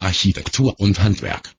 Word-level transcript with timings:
Architektur 0.00 0.80
und 0.80 1.00
Handwerk. 1.02 1.54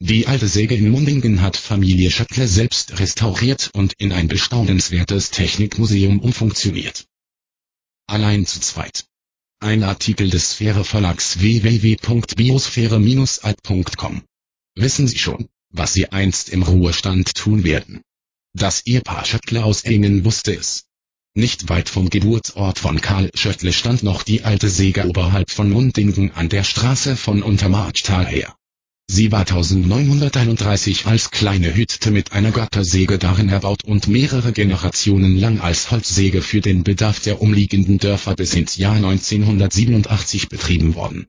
Die 0.00 0.26
alte 0.26 0.48
Säge 0.48 0.74
in 0.74 0.90
Mundingen 0.90 1.42
hat 1.42 1.56
Familie 1.56 2.10
Schöttler 2.10 2.48
selbst 2.48 2.98
restauriert 2.98 3.70
und 3.74 3.92
in 3.98 4.10
ein 4.10 4.26
bestaunenswertes 4.26 5.30
Technikmuseum 5.30 6.18
umfunktioniert. 6.18 7.06
Allein 8.08 8.46
zu 8.46 8.58
zweit. 8.58 9.04
Ein 9.60 9.84
Artikel 9.84 10.28
des 10.28 10.50
Sphäre 10.50 10.84
Verlags 10.84 11.38
www.biosphäre-alt.com. 11.38 14.22
Wissen 14.74 15.06
Sie 15.06 15.18
schon, 15.18 15.48
was 15.70 15.92
Sie 15.92 16.10
einst 16.10 16.48
im 16.48 16.64
Ruhestand 16.64 17.36
tun 17.36 17.62
werden? 17.62 18.02
Das 18.54 18.86
Ehepaar 18.86 19.24
Schöttler 19.24 19.64
aus 19.64 19.84
Engen 19.84 20.24
wusste 20.24 20.52
es. 20.52 20.88
Nicht 21.34 21.70
weit 21.70 21.88
vom 21.88 22.10
Geburtsort 22.10 22.78
von 22.78 23.00
Karl 23.00 23.30
Schöttle 23.34 23.72
stand 23.72 24.02
noch 24.02 24.22
die 24.22 24.44
alte 24.44 24.68
Säge 24.68 25.08
oberhalb 25.08 25.50
von 25.50 25.70
Mundingen 25.70 26.30
an 26.32 26.50
der 26.50 26.62
Straße 26.62 27.16
von 27.16 27.42
Untermarchtal 27.42 28.26
her. 28.26 28.54
Sie 29.06 29.32
war 29.32 29.40
1931 29.40 31.06
als 31.06 31.30
kleine 31.30 31.74
Hütte 31.74 32.10
mit 32.10 32.32
einer 32.32 32.50
Gattersäge 32.50 33.18
darin 33.18 33.48
erbaut 33.48 33.82
und 33.84 34.08
mehrere 34.08 34.52
Generationen 34.52 35.38
lang 35.38 35.60
als 35.60 35.90
Holzsäge 35.90 36.42
für 36.42 36.60
den 36.60 36.84
Bedarf 36.84 37.20
der 37.20 37.40
umliegenden 37.40 37.96
Dörfer 37.96 38.36
bis 38.36 38.52
ins 38.52 38.76
Jahr 38.76 38.96
1987 38.96 40.50
betrieben 40.50 40.94
worden. 40.94 41.28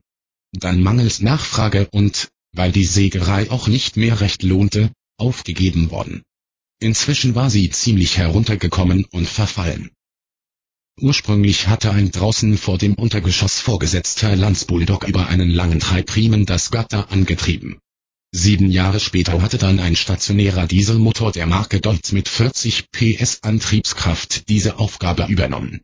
Dann 0.52 0.82
mangels 0.82 1.20
Nachfrage 1.20 1.88
und, 1.92 2.28
weil 2.52 2.72
die 2.72 2.84
Sägerei 2.84 3.50
auch 3.50 3.68
nicht 3.68 3.96
mehr 3.96 4.20
recht 4.20 4.42
lohnte, 4.42 4.92
aufgegeben 5.16 5.90
worden. 5.90 6.24
Inzwischen 6.80 7.34
war 7.34 7.50
sie 7.50 7.70
ziemlich 7.70 8.18
heruntergekommen 8.18 9.04
und 9.06 9.28
verfallen. 9.28 9.90
Ursprünglich 11.00 11.66
hatte 11.66 11.90
ein 11.90 12.12
draußen 12.12 12.56
vor 12.56 12.78
dem 12.78 12.94
Untergeschoss 12.94 13.60
vorgesetzter 13.60 14.36
Landsbulldog 14.36 15.08
über 15.08 15.26
einen 15.26 15.50
langen 15.50 15.80
Treibriemen 15.80 16.46
das 16.46 16.70
Gatter 16.70 17.10
angetrieben. 17.10 17.80
Sieben 18.30 18.70
Jahre 18.70 19.00
später 19.00 19.40
hatte 19.42 19.58
dann 19.58 19.78
ein 19.78 19.96
stationärer 19.96 20.66
Dieselmotor 20.66 21.32
der 21.32 21.46
Marke 21.46 21.80
Deutz 21.80 22.12
mit 22.12 22.28
40 22.28 22.90
PS 22.90 23.42
Antriebskraft 23.42 24.48
diese 24.48 24.78
Aufgabe 24.78 25.26
übernommen. 25.28 25.82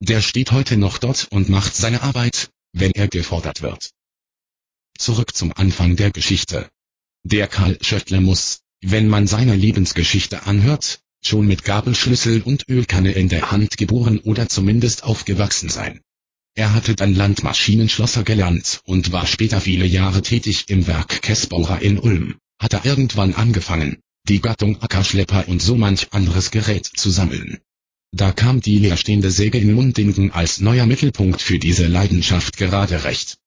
Der 0.00 0.22
steht 0.22 0.50
heute 0.50 0.78
noch 0.78 0.96
dort 0.98 1.28
und 1.30 1.50
macht 1.50 1.76
seine 1.76 2.02
Arbeit, 2.02 2.50
wenn 2.72 2.92
er 2.92 3.08
gefordert 3.08 3.60
wird. 3.60 3.90
Zurück 4.98 5.34
zum 5.34 5.52
Anfang 5.54 5.96
der 5.96 6.10
Geschichte. 6.10 6.70
Der 7.22 7.48
Karl 7.48 7.78
Schöttler 7.82 8.22
muss, 8.22 8.60
wenn 8.82 9.08
man 9.08 9.26
seine 9.26 9.56
Lebensgeschichte 9.56 10.46
anhört, 10.46 11.00
schon 11.22 11.46
mit 11.46 11.64
Gabelschlüssel 11.64 12.42
und 12.42 12.68
Ölkanne 12.68 13.12
in 13.12 13.28
der 13.28 13.50
Hand 13.50 13.76
geboren 13.76 14.18
oder 14.18 14.48
zumindest 14.48 15.04
aufgewachsen 15.04 15.68
sein. 15.68 16.00
Er 16.54 16.74
hatte 16.74 16.96
dann 16.96 17.14
Landmaschinenschlosser 17.14 18.24
gelernt 18.24 18.80
und 18.84 19.12
war 19.12 19.26
später 19.26 19.60
viele 19.60 19.86
Jahre 19.86 20.22
tätig 20.22 20.64
im 20.68 20.86
Werk 20.86 21.22
Kessbauer 21.22 21.80
in 21.80 21.98
Ulm, 21.98 22.36
hatte 22.58 22.80
irgendwann 22.84 23.34
angefangen, 23.34 23.98
die 24.28 24.40
Gattung 24.40 24.82
Ackerschlepper 24.82 25.48
und 25.48 25.62
so 25.62 25.76
manch 25.76 26.12
anderes 26.12 26.50
Gerät 26.50 26.86
zu 26.86 27.10
sammeln. 27.10 27.58
Da 28.12 28.32
kam 28.32 28.60
die 28.60 28.78
leerstehende 28.78 29.30
Säge 29.30 29.58
in 29.58 29.72
Mundingen 29.72 30.32
als 30.32 30.60
neuer 30.60 30.86
Mittelpunkt 30.86 31.40
für 31.40 31.58
diese 31.58 31.86
Leidenschaft 31.86 32.56
gerade 32.56 33.04
recht. 33.04 33.38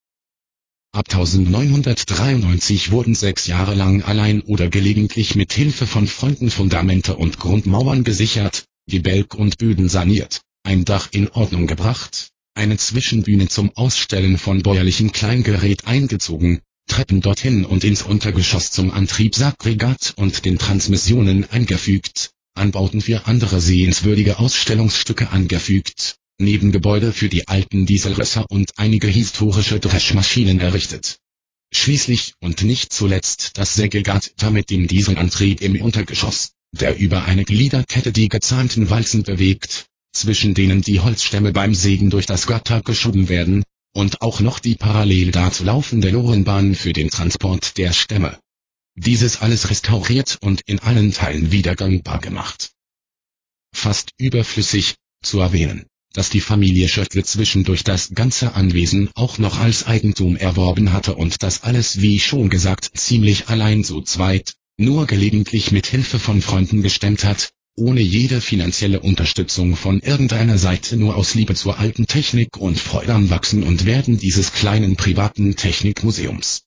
Ab 0.96 1.08
1993 1.12 2.92
wurden 2.92 3.16
sechs 3.16 3.48
Jahre 3.48 3.74
lang 3.74 4.04
allein 4.04 4.42
oder 4.42 4.70
gelegentlich 4.70 5.34
mit 5.34 5.52
Hilfe 5.52 5.88
von 5.88 6.06
Freunden 6.06 6.52
Fundamente 6.52 7.16
und 7.16 7.40
Grundmauern 7.40 8.04
gesichert, 8.04 8.66
Gebälk 8.88 9.34
und 9.34 9.58
Böden 9.58 9.90
saniert, 9.90 10.42
ein 10.62 10.86
Dach 10.86 11.08
in 11.10 11.30
Ordnung 11.30 11.66
gebracht, 11.66 12.30
eine 12.54 12.78
Zwischenbühne 12.78 13.48
zum 13.48 13.76
Ausstellen 13.76 14.38
von 14.38 14.62
bäuerlichem 14.62 15.12
Kleingerät 15.12 15.88
eingezogen, 15.88 16.62
Treppen 16.88 17.22
dorthin 17.22 17.66
und 17.66 17.84
ins 17.84 18.04
Untergeschoss 18.04 18.70
zum 18.70 18.92
Antriebsaggregat 18.92 20.14
und 20.18 20.46
den 20.46 20.60
Transmissionen 20.60 21.50
eingefügt, 21.50 22.30
Anbauten 22.54 23.02
für 23.02 23.26
andere 23.26 23.62
sehenswürdige 23.62 24.38
Ausstellungsstücke 24.38 25.32
angefügt, 25.32 26.18
Nebengebäude 26.40 27.14
für 27.14 27.30
die 27.30 27.48
alten 27.48 27.86
Dieselrösser 27.86 28.46
und 28.50 28.72
einige 28.78 29.08
historische 29.08 29.80
Dreschmaschinen 29.80 30.60
errichtet. 30.60 31.20
Schließlich 31.72 32.34
und 32.40 32.64
nicht 32.64 32.94
zuletzt 32.94 33.58
das 33.58 33.76
Sägegatter 33.76 34.52
mit 34.52 34.70
dem 34.70 34.88
Dieselantrieb 34.88 35.62
im 35.62 35.82
Untergeschoss, 35.82 36.54
der 36.72 36.98
über 36.98 37.26
eine 37.26 37.46
Gliederkette 37.46 38.12
die 38.12 38.30
gezahnten 38.30 38.90
Walzen 38.90 39.24
bewegt, 39.24 39.86
zwischen 40.12 40.54
denen 40.54 40.82
die 40.82 41.00
Holzstämme 41.00 41.52
beim 41.52 41.74
Sägen 41.74 42.10
durch 42.10 42.26
das 42.26 42.48
Gatter 42.48 42.82
geschoben 42.82 43.30
werden, 43.30 43.64
und 43.96 44.22
auch 44.22 44.40
noch 44.40 44.60
die 44.60 44.76
parallel 44.76 45.32
dazu 45.32 45.64
laufende 45.64 46.10
Lorenbahn 46.10 46.74
für 46.74 46.94
den 46.94 47.10
Transport 47.10 47.78
der 47.78 47.94
Stämme. 47.94 48.40
Dieses 48.96 49.42
alles 49.42 49.70
restauriert 49.70 50.38
und 50.42 50.62
in 50.66 50.80
allen 50.80 51.14
Teilen 51.14 51.52
wieder 51.52 51.76
gangbar 51.76 52.20
gemacht. 52.20 52.72
Fast 53.72 54.12
überflüssig, 54.18 54.96
zu 55.24 55.40
erwähnen 55.40 55.86
dass 56.14 56.30
die 56.30 56.42
Familie 56.42 56.88
Schöttle 56.88 57.24
zwischendurch 57.24 57.84
das 57.84 58.12
ganze 58.14 58.54
Anwesen 58.54 59.10
auch 59.16 59.40
noch 59.40 59.60
als 59.60 59.86
Eigentum 59.86 60.36
erworben 60.36 60.94
hatte 60.94 61.16
und 61.16 61.44
das 61.44 61.64
alles 61.64 62.02
wie 62.02 62.20
schon 62.20 62.50
gesagt 62.50 62.92
ziemlich 62.94 63.50
allein 63.50 63.84
so 63.84 64.02
zweit, 64.02 64.54
nur 64.78 65.08
gelegentlich 65.08 65.72
mit 65.72 65.88
Hilfe 65.88 66.20
von 66.20 66.42
Freunden 66.42 66.84
gestemmt 66.84 67.24
hat, 67.24 67.52
ohne 67.76 68.02
jede 68.02 68.40
finanzielle 68.42 69.00
Unterstützung 69.00 69.76
von 69.76 70.00
irgendeiner 70.00 70.60
Seite 70.60 70.96
nur 70.96 71.16
aus 71.16 71.34
Liebe 71.34 71.56
zur 71.56 71.80
alten 71.80 72.06
Technik 72.06 72.58
und 72.58 72.80
Freude 72.80 73.14
am 73.14 73.32
Wachsen 73.32 73.64
und 73.64 73.86
Werden 73.86 74.20
dieses 74.20 74.54
kleinen 74.54 74.96
privaten 74.96 75.56
Technikmuseums. 75.56 76.64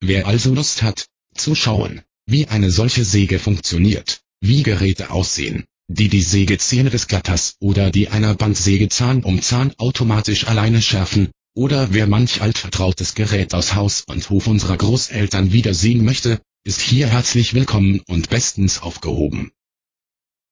Wer 0.00 0.26
also 0.26 0.54
Lust 0.54 0.82
hat, 0.82 1.06
zu 1.34 1.54
schauen, 1.54 2.02
wie 2.26 2.46
eine 2.46 2.70
solche 2.72 3.04
Säge 3.04 3.38
funktioniert, 3.38 4.22
wie 4.40 4.64
Geräte 4.64 5.10
aussehen, 5.10 5.64
die 5.92 6.08
die 6.08 6.22
Sägezähne 6.22 6.88
des 6.88 7.08
Gatters 7.08 7.56
oder 7.58 7.90
die 7.90 8.08
einer 8.08 8.34
Bandsäge 8.34 8.88
Zahn 8.88 9.24
um 9.24 9.42
Zahn 9.42 9.74
automatisch 9.76 10.46
alleine 10.46 10.82
schärfen, 10.82 11.32
oder 11.52 11.92
wer 11.92 12.06
manch 12.06 12.42
altvertrautes 12.42 13.16
Gerät 13.16 13.54
aus 13.54 13.74
Haus 13.74 14.04
und 14.06 14.30
Hof 14.30 14.46
unserer 14.46 14.76
Großeltern 14.76 15.52
wiedersehen 15.52 16.04
möchte, 16.04 16.40
ist 16.62 16.80
hier 16.80 17.08
herzlich 17.08 17.54
willkommen 17.54 18.02
und 18.06 18.30
bestens 18.30 18.80
aufgehoben. 18.80 19.50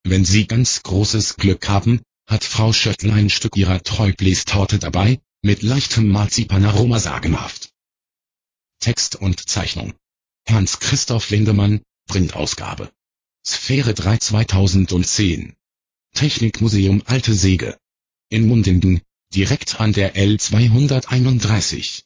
Wenn 0.03 0.25
Sie 0.25 0.49
ganz 0.49 0.83
großes 0.83 1.37
Glück 1.37 1.69
haben, 1.69 2.01
hat 2.29 2.43
Frau 2.43 2.73
Schöttl 2.73 3.13
ein 3.13 3.31
Stück 3.31 3.57
ihrer 3.57 3.81
Treublästorte 3.85 4.81
dabei, 4.81 5.21
mit 5.43 5.63
leichtem 5.63 6.09
Marzipanaroma 6.09 6.99
sagenhaft. 6.99 7.71
Text 8.81 9.15
und 9.15 9.49
Zeichnung 9.49 9.95
Hans 10.49 10.81
Christoph 10.81 11.31
Lindemann, 11.31 11.83
Printausgabe 12.09 12.91
Sphäre 13.47 13.95
3 13.95 14.19
2010 14.19 15.55
Technikmuseum 16.15 17.03
Alte 17.07 17.35
Säge 17.35 17.79
in 18.31 18.47
Mundingen, 18.47 19.01
direkt 19.35 19.81
an 19.81 19.93
der 19.93 20.15
L 20.17 20.39
231. 20.39 22.05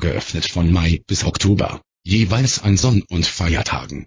Geöffnet 0.00 0.50
von 0.50 0.72
Mai 0.72 1.02
bis 1.06 1.24
Oktober, 1.24 1.82
jeweils 2.04 2.60
an 2.60 2.78
Sonn- 2.78 3.02
und 3.02 3.26
Feiertagen. 3.26 4.06